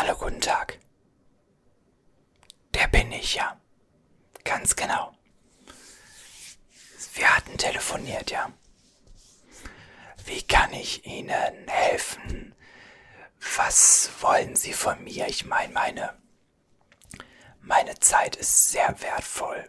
[0.00, 0.78] Hallo, guten Tag.
[2.72, 3.60] Der bin ich, ja.
[4.44, 5.12] Ganz genau.
[7.14, 8.52] Wir hatten telefoniert, ja.
[10.24, 12.54] Wie kann ich Ihnen helfen?
[13.56, 15.26] Was wollen Sie von mir?
[15.26, 16.16] Ich meine, meine,
[17.60, 19.68] meine Zeit ist sehr wertvoll.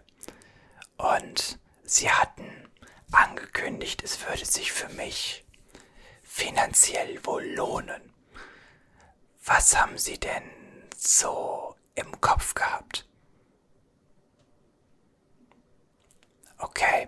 [0.98, 2.70] Und Sie hatten
[3.12, 5.44] angekündigt, es würde sich für mich
[6.22, 8.14] finanziell wohl lohnen.
[9.52, 10.44] Was haben Sie denn
[10.96, 13.10] so im Kopf gehabt?
[16.60, 17.08] Okay.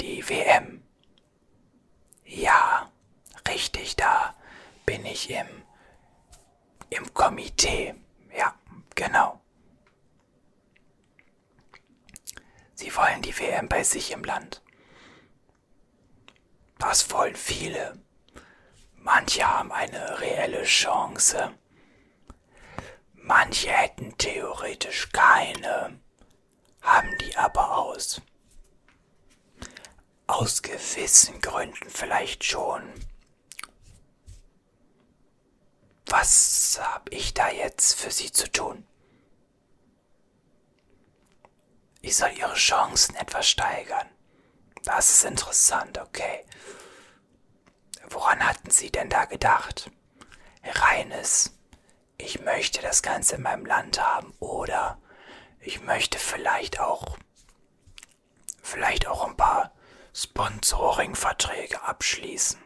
[0.00, 0.84] Die WM.
[2.24, 2.92] Ja,
[3.48, 4.36] richtig, da
[4.86, 5.48] bin ich im,
[6.90, 7.96] im Komitee.
[8.32, 8.54] Ja,
[8.94, 9.40] genau.
[12.74, 14.62] Sie wollen die WM bei sich im Land.
[16.78, 18.00] Das wollen viele.
[19.00, 21.54] Manche haben eine reelle Chance.
[23.14, 26.00] Manche hätten theoretisch keine,
[26.82, 28.20] haben die aber aus.
[30.26, 32.82] Aus gewissen Gründen vielleicht schon.
[36.06, 38.86] Was hab ich da jetzt für Sie zu tun?
[42.00, 44.08] Ich soll Ihre Chancen etwas steigern.
[44.84, 46.44] Das ist interessant, okay.
[48.10, 49.90] Woran hatten Sie denn da gedacht?
[50.64, 51.52] Reines,
[52.16, 54.98] ich möchte das Ganze in meinem Land haben oder
[55.60, 57.18] ich möchte vielleicht auch,
[58.62, 59.72] vielleicht auch ein paar
[60.14, 62.58] Sponsoring-Verträge abschließen.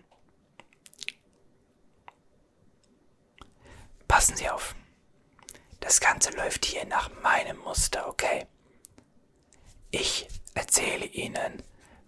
[4.07, 4.77] Passen Sie auf.
[5.81, 8.47] Das Ganze läuft hier nach meinem Muster, okay?
[9.91, 11.63] Ich erzähle Ihnen,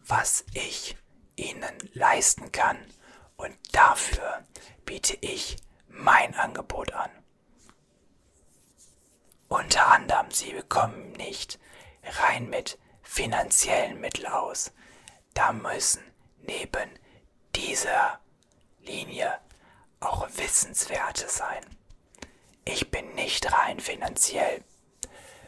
[0.06, 0.96] was ich
[1.34, 2.78] Ihnen leisten kann
[3.44, 4.42] und dafür
[4.84, 5.56] biete ich
[5.88, 7.10] mein Angebot an.
[9.48, 11.58] Unter anderem, Sie bekommen nicht
[12.02, 14.72] rein mit finanziellen Mitteln aus.
[15.34, 16.02] Da müssen
[16.42, 16.90] neben
[17.54, 18.18] dieser
[18.80, 19.38] Linie
[20.00, 21.64] auch Wissenswerte sein.
[22.64, 24.64] Ich bin nicht rein finanziell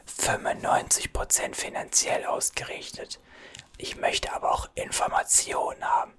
[0.07, 3.21] 95% finanziell ausgerichtet.
[3.79, 6.15] Ich möchte aber auch Informationen haben.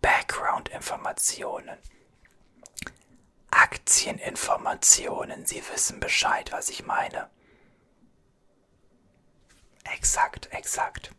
[0.00, 1.78] Background-Informationen.
[3.50, 5.46] Aktieninformationen.
[5.46, 7.28] Sie wissen Bescheid, was ich meine.
[9.84, 11.10] Exakt, exakt.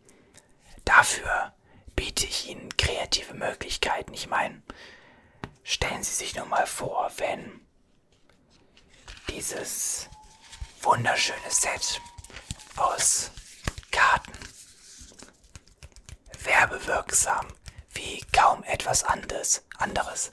[0.85, 1.53] Dafür
[1.95, 4.13] biete ich Ihnen kreative Möglichkeiten.
[4.13, 4.61] Ich meine,
[5.63, 7.65] stellen Sie sich nur mal vor, wenn
[9.29, 10.09] dieses
[10.81, 12.01] wunderschöne Set
[12.77, 13.31] aus
[13.91, 14.33] Karten
[16.43, 17.47] werbewirksam
[17.93, 20.31] wie kaum etwas anderes, anderes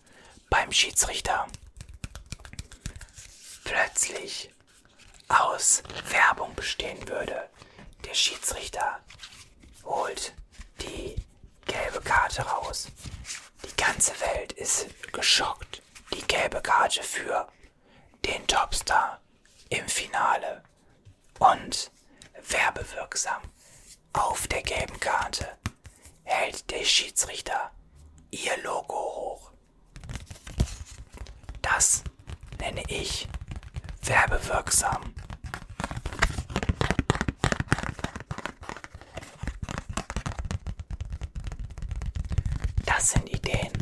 [0.51, 1.47] beim Schiedsrichter
[3.65, 4.51] plötzlich
[5.29, 7.49] aus Werbung bestehen würde.
[8.05, 9.01] Der Schiedsrichter
[9.85, 10.33] holt
[10.81, 11.17] die
[11.67, 12.89] gelbe Karte raus.
[13.65, 15.83] Die ganze Welt ist geschockt.
[16.15, 17.49] Die gelbe Karte für
[18.25, 19.21] den Topstar
[19.69, 20.63] im Finale.
[21.39, 21.91] Und
[22.49, 23.43] werbewirksam
[24.15, 25.58] auf der gelben Karte
[26.89, 27.71] Schiedsrichter
[28.31, 29.53] ihr Logo hoch.
[31.61, 32.03] Das
[32.59, 33.29] nenne ich
[34.03, 35.15] werbewirksam.
[42.87, 43.73] Das sind Ideen.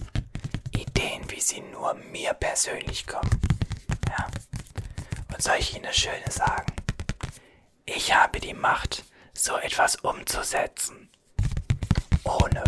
[0.73, 3.41] Ideen, wie sie nur mir persönlich kommen.
[4.09, 4.27] Ja.
[5.33, 6.75] Und soll ich Ihnen das Schöne sagen?
[7.85, 11.09] Ich habe die Macht, so etwas umzusetzen
[12.27, 12.65] ohne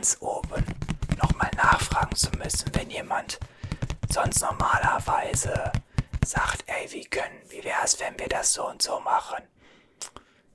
[0.00, 0.64] ganz oben
[1.18, 3.38] nochmal nachfragen zu müssen, wenn jemand
[4.08, 5.70] sonst normalerweise
[6.24, 9.44] sagt, ey, wie können, wie wäre es, wenn wir das so und so machen?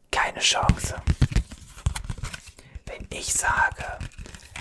[0.10, 1.00] Keine Chance.
[2.88, 3.86] Wenn ich sage,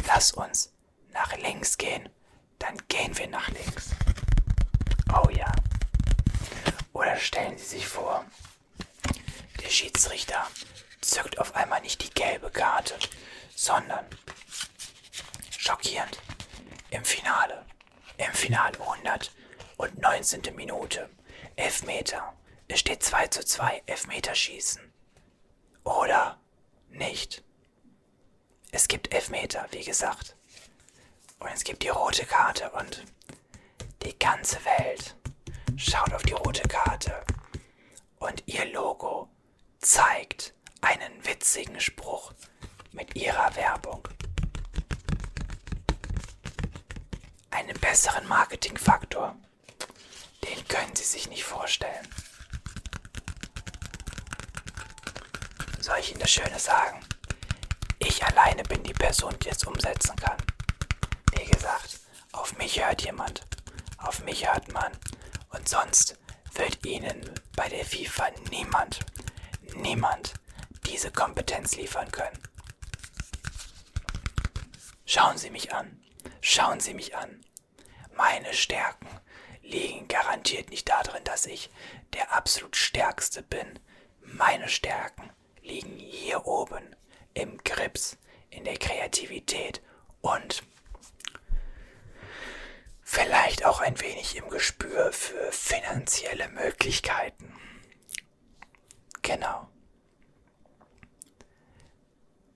[0.06, 0.70] lass uns
[1.14, 2.10] nach links gehen,
[2.58, 3.88] dann gehen wir nach links.
[5.14, 5.50] Oh ja.
[6.92, 8.22] Oder stellen Sie sich vor,
[9.62, 10.46] der Schiedsrichter
[11.00, 12.98] zückt auf einmal nicht die gelbe Karte,
[13.54, 14.04] sondern
[15.64, 16.18] schockierend
[16.90, 17.64] im Finale.
[18.18, 20.54] Im Finale 119.
[20.54, 21.08] Minute.
[21.56, 22.34] Elfmeter.
[22.68, 23.82] Es steht 2 zu 2.
[23.86, 24.92] Elfmeterschießen.
[25.84, 26.38] Oder
[26.90, 27.42] nicht.
[28.72, 30.36] Es gibt Elfmeter, wie gesagt.
[31.38, 33.04] Und es gibt die rote Karte und
[34.02, 35.16] die ganze Welt
[35.76, 37.24] schaut auf die rote Karte.
[38.18, 39.30] Und ihr Logo
[39.78, 40.52] zeigt
[40.82, 42.32] einen witzigen Spruch
[42.92, 44.08] mit ihrer Werbung.
[47.54, 49.36] Einen besseren Marketingfaktor.
[50.42, 52.08] Den können Sie sich nicht vorstellen.
[55.80, 57.00] Soll ich Ihnen das Schöne sagen?
[57.98, 60.36] Ich alleine bin die Person, die es umsetzen kann.
[61.36, 62.00] Wie gesagt,
[62.32, 63.42] auf mich hört jemand.
[63.98, 64.92] Auf mich hört man.
[65.50, 66.18] Und sonst
[66.54, 69.00] wird Ihnen bei der FIFA niemand,
[69.76, 70.34] niemand
[70.86, 72.38] diese Kompetenz liefern können.
[75.06, 76.02] Schauen Sie mich an.
[76.40, 77.43] Schauen Sie mich an.
[78.16, 79.08] Meine Stärken
[79.62, 81.70] liegen garantiert nicht darin, dass ich
[82.12, 83.78] der absolut Stärkste bin.
[84.20, 85.30] Meine Stärken
[85.62, 86.94] liegen hier oben
[87.32, 88.16] im Grips,
[88.50, 89.82] in der Kreativität
[90.20, 90.62] und
[93.02, 97.52] vielleicht auch ein wenig im Gespür für finanzielle Möglichkeiten.
[99.22, 99.68] Genau.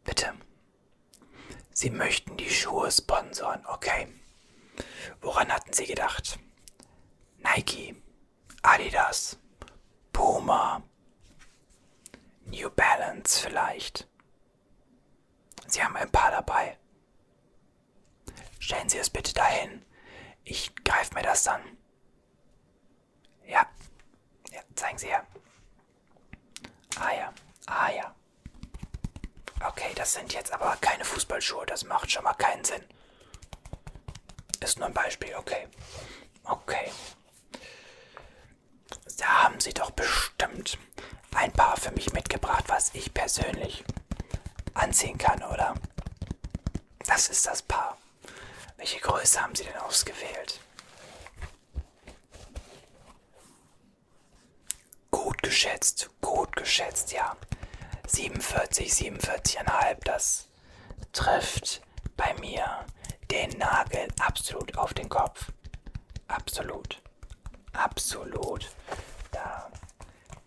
[0.04, 0.34] Bitte.
[1.72, 4.08] Sie möchten die Schuhe sponsern, okay.
[5.20, 6.38] Woran hatten Sie gedacht?
[7.38, 8.02] Nike,
[8.62, 9.38] Adidas,
[10.12, 10.82] Puma,
[12.44, 14.08] New Balance vielleicht.
[15.66, 16.78] Sie haben ein paar dabei.
[18.58, 19.84] Stellen Sie es bitte dahin.
[20.44, 21.62] Ich greife mir das dann.
[23.46, 23.66] Ja.
[24.50, 25.26] Ja, zeigen Sie her.
[26.98, 27.32] Ah ja.
[27.66, 28.14] Ah ja.
[29.66, 31.66] Okay, das sind jetzt aber keine Fußballschuhe.
[31.66, 32.82] Das macht schon mal keinen Sinn.
[34.60, 35.68] Ist nur ein Beispiel, okay.
[36.44, 36.90] Okay.
[39.18, 40.78] Da haben Sie doch bestimmt
[41.34, 43.84] ein paar für mich mitgebracht, was ich persönlich
[44.74, 45.74] anziehen kann, oder?
[47.06, 47.96] Das ist das Paar.
[48.76, 50.60] Welche Größe haben Sie denn ausgewählt?
[55.10, 57.36] Gut geschätzt, gut geschätzt, ja.
[58.06, 60.48] 47, 47,5, das
[61.12, 61.82] trifft
[62.16, 62.84] bei mir
[63.30, 65.52] den Nagel absolut auf den Kopf.
[66.28, 67.00] Absolut.
[67.72, 68.70] Absolut.
[69.30, 69.70] Da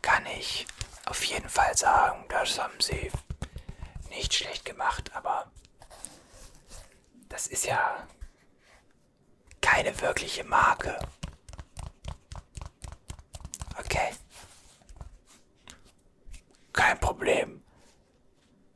[0.02, 0.66] kann ich
[1.06, 3.12] auf jeden Fall sagen, das haben sie
[4.10, 5.52] nicht schlecht gemacht, aber
[7.30, 8.08] das ist ja
[9.62, 11.00] keine wirkliche Marke.
[13.80, 14.12] Okay.
[16.74, 17.64] Kein Problem.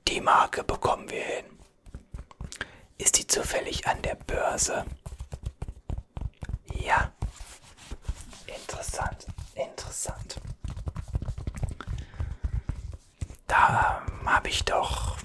[0.07, 1.54] Die Marke bekommen wir hin.
[3.35, 4.85] Zufällig an der Börse?
[6.73, 7.11] Ja.
[8.47, 10.39] Interessant, interessant.
[13.45, 15.17] Da ähm, habe ich doch.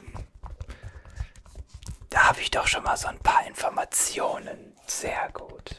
[2.08, 4.74] Da habe ich doch schon mal so ein paar Informationen.
[4.88, 5.76] Sehr gut.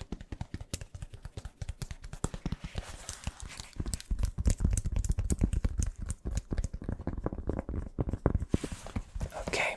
[9.47, 9.75] Okay.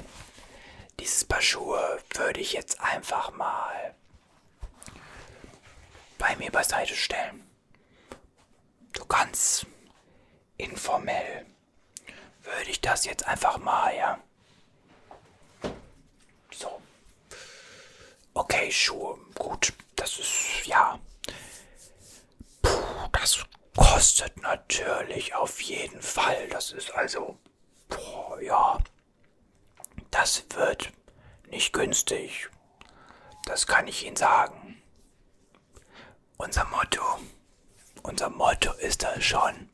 [1.00, 3.94] Dieses Paar Schuhe würde ich jetzt einfach mal
[6.18, 7.48] bei mir beiseite stellen.
[8.96, 9.66] So ganz
[10.56, 11.46] informell
[12.42, 14.18] würde ich das jetzt einfach mal, ja.
[16.52, 16.80] So.
[18.34, 19.18] Okay, Schuhe.
[19.34, 20.98] Gut, das ist, ja.
[22.62, 23.44] Puh, das
[23.76, 26.48] kostet natürlich auf jeden Fall.
[26.48, 27.38] Das ist also,
[27.88, 28.78] boah, ja.
[30.10, 30.92] Das wird
[31.50, 32.48] nicht günstig.
[33.44, 34.82] Das kann ich Ihnen sagen.
[36.36, 37.02] Unser Motto,
[38.02, 39.68] unser Motto ist da schon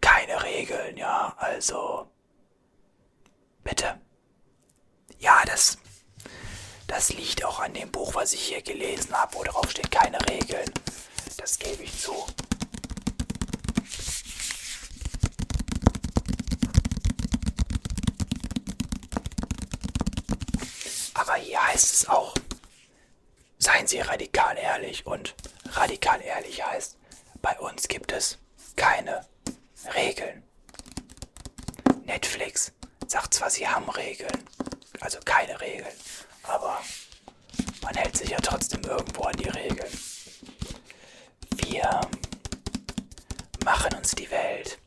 [0.00, 2.08] keine Regeln, ja, also
[3.64, 4.00] bitte.
[5.18, 5.78] Ja, das
[6.86, 10.18] das liegt auch an dem Buch, was ich hier gelesen habe, wo drauf steht keine
[10.28, 10.70] Regeln.
[11.36, 12.14] Das gebe ich zu.
[21.26, 22.34] Aber hier heißt es auch,
[23.58, 25.34] seien Sie radikal ehrlich und
[25.72, 26.96] radikal ehrlich heißt,
[27.42, 28.38] bei uns gibt es
[28.76, 29.26] keine
[29.96, 30.44] Regeln.
[32.04, 32.72] Netflix
[33.08, 34.44] sagt zwar, sie haben Regeln,
[35.00, 35.94] also keine Regeln,
[36.44, 36.80] aber
[37.82, 40.00] man hält sich ja trotzdem irgendwo an die Regeln.
[41.56, 42.00] Wir
[43.64, 44.78] machen uns die Welt,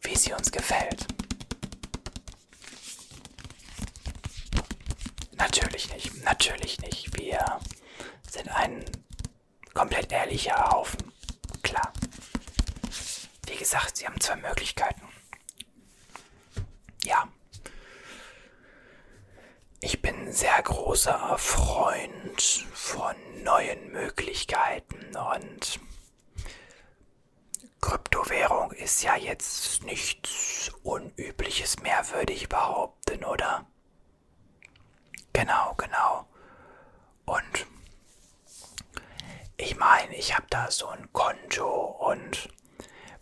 [0.00, 1.06] wie sie uns gefällt.
[6.24, 7.18] Natürlich nicht.
[7.18, 7.60] Wir
[8.28, 8.84] sind ein
[9.74, 11.12] komplett ehrlicher Haufen.
[11.62, 11.92] Klar.
[13.46, 15.02] Wie gesagt, Sie haben zwei Möglichkeiten.
[17.04, 17.28] Ja.
[19.80, 22.42] Ich bin sehr großer Freund
[22.74, 25.80] von neuen Möglichkeiten und
[27.80, 33.66] Kryptowährung ist ja jetzt nichts Unübliches mehr, würde ich behaupten, oder?
[35.60, 36.26] Genau, genau.
[37.26, 37.66] Und
[39.80, 42.50] meine, ich habe da so ein Konto und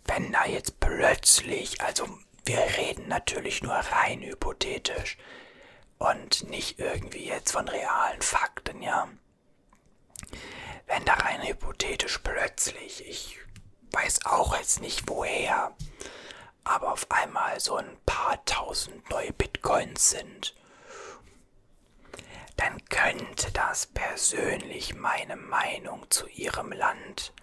[0.05, 2.05] wenn da jetzt plötzlich, also
[2.45, 5.17] wir reden natürlich nur rein hypothetisch
[5.97, 9.07] und nicht irgendwie jetzt von realen Fakten, ja.
[10.85, 13.39] Wenn da rein hypothetisch plötzlich, ich
[13.91, 15.71] weiß auch jetzt nicht woher,
[16.65, 20.55] aber auf einmal so ein paar tausend neue Bitcoins sind,
[22.59, 27.33] dann könnte das persönlich meine Meinung zu ihrem Land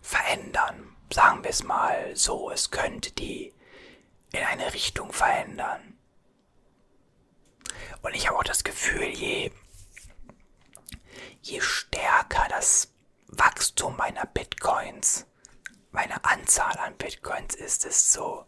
[0.00, 0.96] verändern.
[1.12, 3.52] Sagen wir es mal so, es könnte die
[4.32, 5.98] in eine Richtung verändern.
[8.00, 9.52] Und ich habe auch das Gefühl, je,
[11.42, 12.94] je stärker das
[13.26, 15.26] Wachstum meiner Bitcoins,
[15.90, 18.46] meine Anzahl an Bitcoins ist, desto,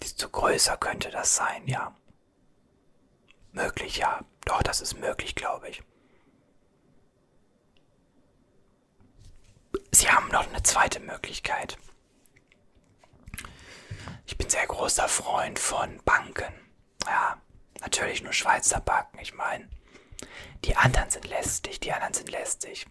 [0.00, 1.96] desto größer könnte das sein, ja.
[3.50, 4.24] Möglich, ja.
[4.44, 5.82] Doch, das ist möglich, glaube ich.
[9.90, 11.78] Sie haben noch eine zweite Möglichkeit.
[14.26, 16.52] Ich bin sehr großer Freund von Banken.
[17.06, 17.40] Ja,
[17.80, 19.18] natürlich nur Schweizer Banken.
[19.20, 19.68] Ich meine,
[20.64, 22.86] die anderen sind lästig, die anderen sind lästig.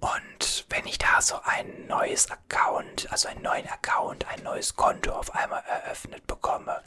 [0.00, 5.12] Und wenn ich da so ein neues Account, also einen neuen Account, ein neues Konto
[5.12, 6.82] auf einmal eröffnet bekomme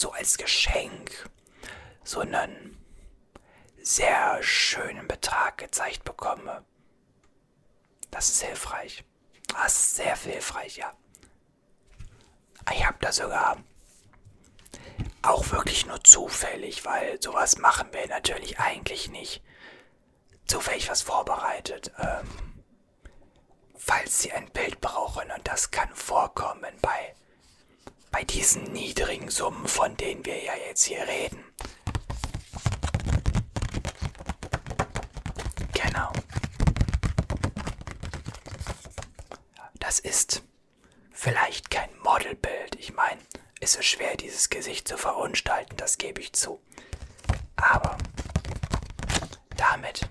[0.00, 1.28] so als Geschenk
[2.04, 2.76] so einen
[3.82, 6.64] sehr schönen Betrag gezeigt bekomme,
[8.10, 9.04] das ist hilfreich.
[9.48, 10.92] Das ist sehr hilfreich, ja.
[12.72, 13.58] Ich habe da sogar
[15.22, 19.42] auch wirklich nur zufällig, weil sowas machen wir natürlich eigentlich nicht.
[20.46, 21.92] Zufällig was vorbereitet.
[21.98, 22.62] Ähm,
[23.76, 27.14] falls Sie ein Bild brauchen und das kann vorkommen bei,
[28.10, 31.44] bei diesen niedrigen Summen, von denen wir ja jetzt hier reden.
[35.72, 36.12] Genau.
[39.78, 40.42] Das ist
[41.12, 42.76] vielleicht kein Modelbild.
[42.78, 43.20] Ich meine,
[43.60, 46.60] es ist schwer, dieses Gesicht zu verunstalten, das gebe ich zu.
[47.56, 47.96] Aber
[49.56, 50.08] damit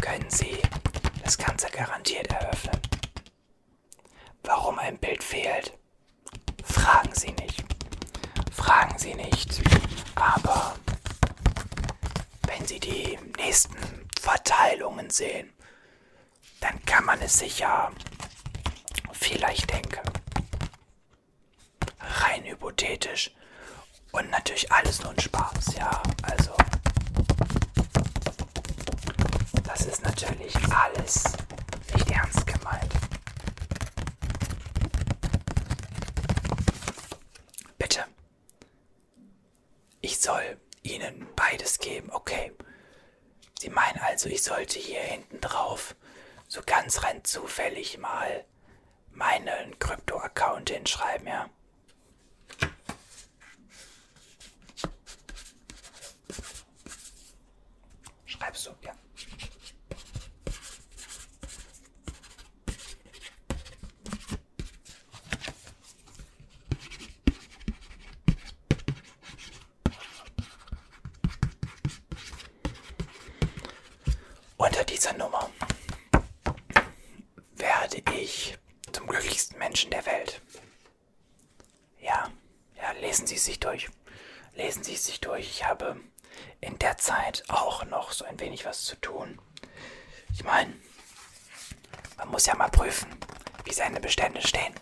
[0.00, 0.58] können Sie
[1.24, 2.80] das Ganze garantiert eröffnen.
[4.42, 5.76] Warum ein Bild fehlt,
[6.90, 7.64] fragen Sie nicht.
[8.52, 9.62] Fragen Sie nicht.
[10.16, 10.74] Aber
[12.48, 13.76] wenn Sie die nächsten
[14.20, 15.52] Verteilungen sehen,
[16.60, 17.90] dann kann man es sich ja
[19.12, 20.00] vielleicht denken.
[22.00, 23.30] Rein hypothetisch.
[24.12, 26.02] Und natürlich alles nur ein Spaß, ja.
[26.22, 26.52] Also.
[29.62, 31.22] Das ist natürlich alles
[31.94, 32.92] nicht ernst gemeint.
[37.78, 38.04] Bitte.
[40.00, 42.52] Ich soll Ihnen beides geben, okay.
[43.58, 45.96] Sie meinen also, ich sollte hier hinten drauf
[46.46, 48.44] so ganz rein zufällig mal
[49.12, 51.48] meinen Krypto-Account hinschreiben, ja?
[58.26, 58.92] Schreibst du, ja.
[74.62, 75.50] Unter dieser Nummer
[77.54, 78.58] werde ich
[78.92, 80.42] zum glücklichsten Menschen der Welt.
[81.98, 82.30] Ja,
[82.76, 83.88] ja, lesen Sie es sich durch.
[84.54, 85.48] Lesen Sie es sich durch.
[85.48, 85.98] Ich habe
[86.60, 89.40] in der Zeit auch noch so ein wenig was zu tun.
[90.34, 90.74] Ich meine,
[92.18, 93.10] man muss ja mal prüfen,
[93.64, 94.74] wie seine Bestände stehen.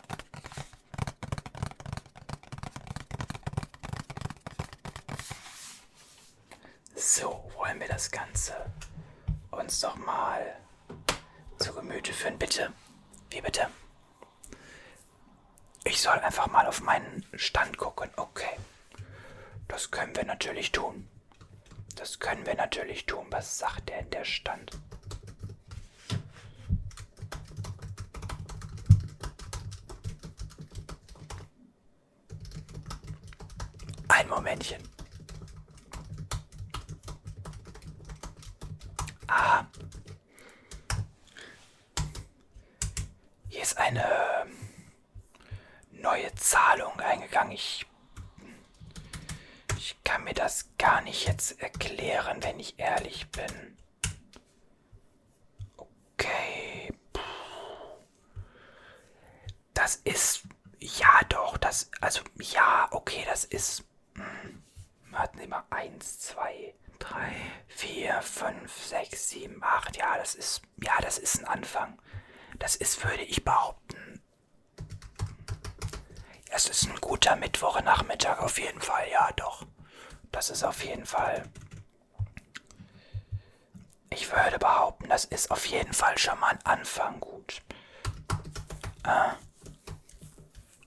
[6.94, 8.54] So, wollen wir das Ganze
[9.50, 10.56] uns doch mal
[11.58, 12.72] zu Gemüte führen, bitte.
[13.30, 13.66] Wie bitte?
[15.82, 18.08] Ich soll einfach mal auf meinen Stand gucken.
[18.14, 18.56] Okay.
[19.66, 21.08] Das können wir natürlich tun.
[21.96, 23.26] Das können wir natürlich tun.
[23.30, 24.78] Was sagt denn der Stand?
[34.48, 34.82] Momentchen.
[39.26, 39.66] Ah.
[43.50, 44.46] Hier ist eine
[45.90, 47.52] neue Zahlung eingegangen.
[47.52, 47.84] Ich,
[49.76, 53.76] ich kann mir das gar nicht jetzt erklären, wenn ich ehrlich bin.
[55.76, 56.90] Okay.
[59.74, 60.44] Das ist.
[60.78, 61.90] Ja, doch, das.
[62.00, 63.84] Also, ja, okay, das ist.
[65.10, 65.64] Warten Sie mal.
[65.70, 67.32] Eins, zwei, drei,
[67.66, 72.00] vier, 5, 6, 7, 8, ja, das ist, ja, das ist ein Anfang.
[72.58, 74.20] Das ist, würde ich behaupten,
[76.50, 79.64] es ist ein guter Mittwochnachmittag auf jeden Fall, ja, doch.
[80.32, 81.48] Das ist auf jeden Fall.
[84.10, 87.62] Ich würde behaupten, das ist auf jeden Fall schon mal ein Anfang gut.
[89.04, 89.36] Ah.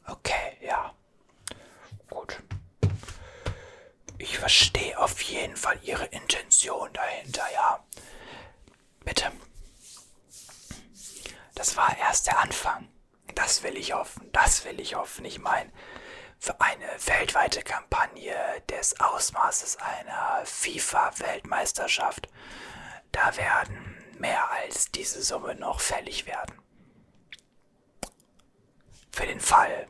[0.08, 0.94] Okay, ja.
[2.10, 2.42] Gut.
[4.18, 7.86] Ich verstehe auf jeden Fall Ihre Intention dahinter, ja.
[9.06, 9.32] Bitte.
[11.54, 12.88] Das war erst der Anfang.
[13.36, 15.26] Das will ich hoffen, das will ich hoffen.
[15.26, 15.72] Ich meine,
[16.40, 18.36] für eine weltweite Kampagne
[18.68, 22.28] des Ausmaßes einer FIFA-Weltmeisterschaft,
[23.12, 26.60] da werden mehr als diese Summe noch fällig werden.
[29.12, 29.88] Für den Fall,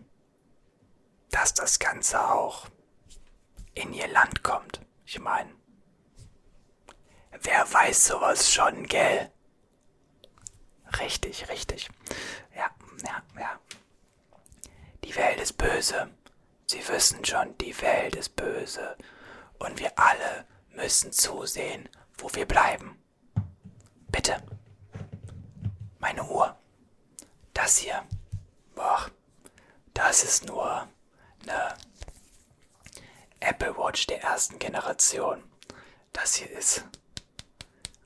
[1.29, 2.67] dass das Ganze auch
[3.81, 4.81] in ihr Land kommt.
[5.05, 5.50] Ich meine,
[7.41, 9.31] wer weiß sowas schon, gell?
[11.00, 11.89] Richtig, richtig.
[12.55, 12.69] Ja,
[13.05, 13.59] ja, ja.
[15.03, 16.09] Die Welt ist böse.
[16.67, 18.95] Sie wissen schon, die Welt ist böse.
[19.59, 23.01] Und wir alle müssen zusehen, wo wir bleiben.
[24.09, 24.41] Bitte.
[26.00, 26.57] Meine Uhr.
[27.53, 28.03] Das hier.
[28.75, 29.09] Boah,
[29.93, 30.88] das ist nur
[31.43, 31.75] eine
[33.41, 35.43] Apple Watch der ersten Generation.
[36.13, 36.86] Das hier ist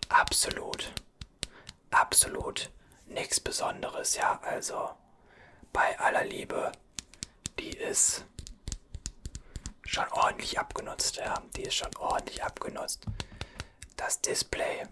[0.10, 0.92] absolut,
[1.92, 2.72] absolut
[3.06, 4.40] nichts Besonderes, ja.
[4.44, 4.90] Also
[5.74, 6.72] bei aller Liebe,
[7.60, 8.26] die ist
[9.84, 11.42] schon ordentlich abgenutzt, ja.
[11.56, 13.06] Die ist schon ordentlich abgenutzt.
[13.98, 14.88] Das Display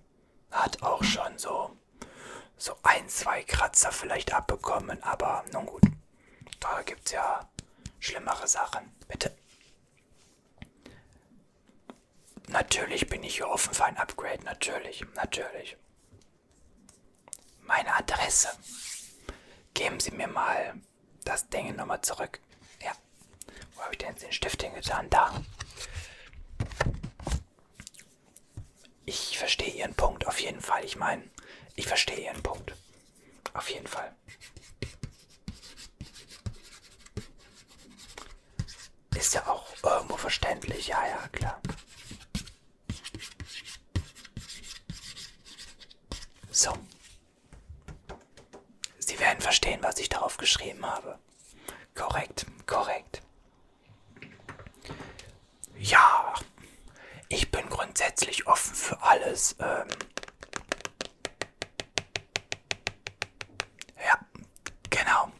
[0.52, 1.76] hat auch schon so,
[2.58, 5.84] so ein, zwei Kratzer vielleicht abbekommen, aber nun gut.
[6.60, 7.50] Da gibt's ja
[8.00, 8.94] schlimmere Sachen.
[9.08, 9.36] Bitte.
[12.54, 15.76] Natürlich bin ich hier offen für ein Upgrade, natürlich, natürlich
[17.66, 18.50] meine Adresse.
[19.74, 20.76] Geben Sie mir mal
[21.26, 22.40] das Ding nochmal zurück.
[22.80, 22.92] Ja.
[23.74, 25.10] Wo habe ich denn den Stift hingetan?
[25.10, 25.42] Da.
[29.06, 30.86] Ich verstehe Ihren Punkt auf jeden Fall.
[30.86, 31.24] Ich meine,
[31.76, 32.76] ich verstehe Ihren Punkt.
[33.54, 34.16] Auf jeden Fall.
[39.16, 40.88] Ist ja auch irgendwo verständlich.
[40.88, 41.60] Ja, ja, klar.
[46.52, 46.72] So.
[49.00, 51.20] Sie werden verstehen, was ich darauf geschrieben habe.
[51.94, 53.22] Korrekt, korrekt.
[55.78, 56.34] Ja,
[57.30, 59.56] ich bin grundsätzlich offen für alles.
[59.60, 59.88] Ähm
[64.04, 64.18] ja,
[64.90, 65.32] genau.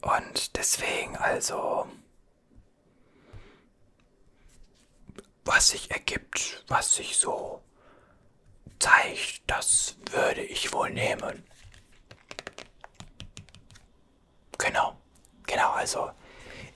[0.00, 1.86] Und deswegen also,
[5.44, 7.62] was sich ergibt, was sich so
[8.80, 11.46] zeigt, das würde ich wohl nehmen.
[15.46, 16.10] Genau, also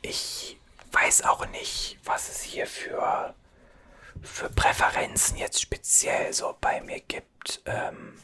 [0.02, 0.58] ich
[0.92, 3.34] weiß auch nicht, was es hier für,
[4.22, 7.62] für Präferenzen jetzt speziell so bei mir gibt.
[7.66, 8.20] Ähm,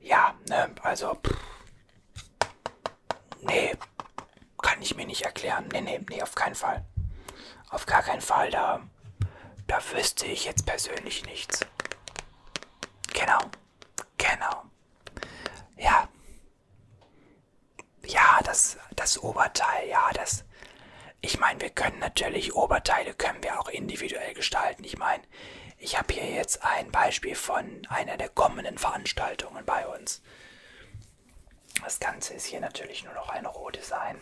[0.00, 1.36] ja, ne, also, pff,
[3.42, 3.74] nee,
[4.62, 5.68] kann ich mir nicht erklären.
[5.72, 6.84] Nee, nee, nee, auf keinen Fall.
[7.70, 8.80] Auf gar keinen Fall, da,
[9.66, 11.60] da wüsste ich jetzt persönlich nichts.
[13.12, 13.38] Genau,
[14.16, 14.64] genau.
[15.76, 16.08] Ja,
[19.06, 20.42] das, Oberteil, ja, das.
[21.20, 24.82] Ich meine, wir können natürlich Oberteile können wir auch individuell gestalten.
[24.82, 25.22] Ich meine,
[25.78, 30.22] ich habe hier jetzt ein Beispiel von einer der kommenden Veranstaltungen bei uns.
[31.84, 34.18] Das Ganze ist hier natürlich nur noch ein Rohdesign.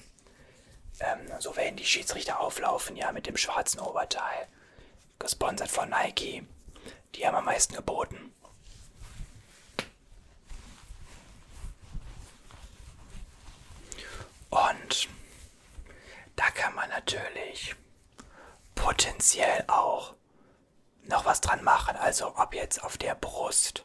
[1.00, 4.48] Ähm, so werden die Schiedsrichter auflaufen, ja, mit dem schwarzen Oberteil.
[5.18, 6.46] Gesponsert von Nike.
[7.14, 8.34] Die haben am meisten geboten.
[14.54, 15.08] Und
[16.36, 17.74] da kann man natürlich
[18.76, 20.14] potenziell auch
[21.02, 21.96] noch was dran machen.
[21.96, 23.84] Also ob jetzt auf der Brust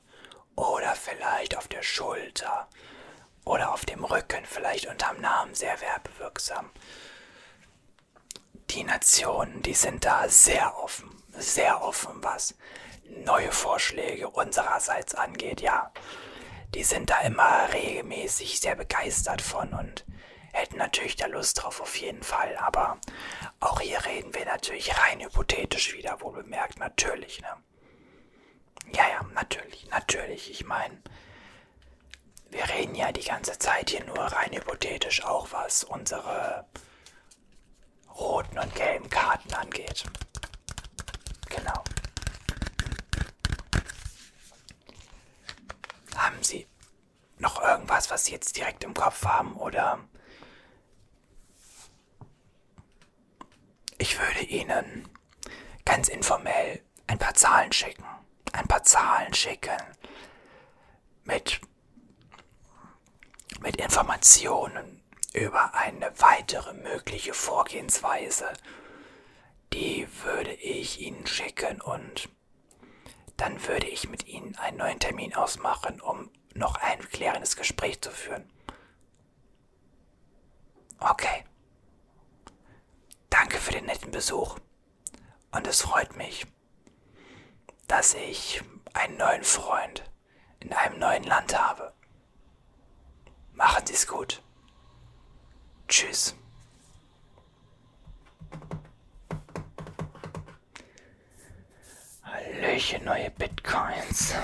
[0.55, 2.67] oder vielleicht auf der Schulter
[3.45, 6.69] oder auf dem Rücken, vielleicht unterm Namen sehr werbewirksam.
[8.69, 12.53] Die Nationen, die sind da sehr offen, sehr offen, was
[13.25, 15.91] neue Vorschläge unsererseits angeht, ja.
[16.75, 20.05] Die sind da immer regelmäßig sehr begeistert von und
[20.53, 22.57] hätten natürlich da Lust drauf, auf jeden Fall.
[22.57, 22.99] Aber
[23.59, 27.55] auch hier reden wir natürlich rein hypothetisch wieder, wohl bemerkt, natürlich, ne?
[28.93, 30.49] Ja, ja, natürlich, natürlich.
[30.49, 31.01] Ich meine,
[32.49, 36.65] wir reden ja die ganze Zeit hier nur rein hypothetisch, auch was unsere
[38.17, 40.03] roten und gelben Karten angeht.
[41.49, 41.83] Genau.
[46.15, 46.67] Haben Sie
[47.37, 49.99] noch irgendwas, was Sie jetzt direkt im Kopf haben oder
[54.43, 55.07] Ihnen
[55.85, 58.03] ganz informell ein paar Zahlen schicken.
[58.53, 59.77] Ein paar Zahlen schicken
[61.23, 61.61] mit,
[63.61, 68.51] mit Informationen über eine weitere mögliche Vorgehensweise.
[69.73, 72.29] Die würde ich Ihnen schicken und
[73.37, 78.11] dann würde ich mit Ihnen einen neuen Termin ausmachen, um noch ein klärendes Gespräch zu
[78.11, 78.49] führen.
[80.99, 81.45] Okay.
[83.69, 84.57] Für den netten Besuch.
[85.51, 86.47] Und es freut mich,
[87.87, 88.63] dass ich
[88.95, 90.09] einen neuen Freund
[90.59, 91.93] in einem neuen Land habe.
[93.53, 94.41] Machen Sie es gut.
[95.87, 96.35] Tschüss.
[102.23, 104.33] Hallöchen, neue Bitcoins.